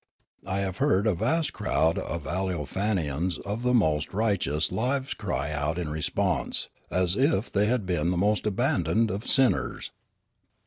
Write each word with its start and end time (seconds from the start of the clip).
I 0.47 0.61
have 0.61 0.77
heard 0.77 1.05
a 1.05 1.13
vast 1.13 1.53
crowd 1.53 1.99
of 1.99 2.23
Aleofanians 2.25 3.37
of 3.41 3.61
the 3.61 3.71
most 3.75 4.15
righteous 4.15 4.71
lives 4.71 5.13
cry 5.13 5.51
out 5.51 5.77
in 5.77 5.91
response, 5.91 6.69
as 6.89 7.15
if 7.15 7.51
they 7.51 7.67
had 7.67 7.85
been 7.85 8.09
the 8.09 8.17
most 8.17 8.47
abandoned 8.47 9.11
of 9.11 9.27
sinners. 9.27 9.91